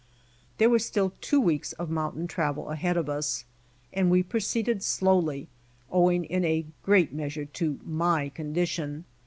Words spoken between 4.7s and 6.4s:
slowly owing